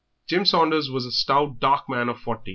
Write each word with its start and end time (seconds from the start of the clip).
Jim 0.27 0.45
Saunders 0.45 0.89
was 0.89 1.05
a 1.05 1.11
stout, 1.11 1.59
dark 1.59 1.87
man 1.87 2.09
about 2.09 2.17
forty. 2.23 2.49